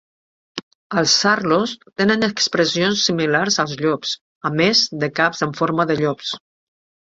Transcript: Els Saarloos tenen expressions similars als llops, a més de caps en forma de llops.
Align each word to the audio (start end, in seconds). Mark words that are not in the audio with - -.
Els 1.01 1.11
Saarloos 1.23 1.73
tenen 2.01 2.29
expressions 2.29 3.05
similars 3.11 3.61
als 3.67 3.77
llops, 3.85 4.17
a 4.51 4.55
més 4.59 4.85
de 5.07 5.15
caps 5.23 5.49
en 5.49 5.57
forma 5.65 5.91
de 5.93 6.03
llops. 6.05 6.37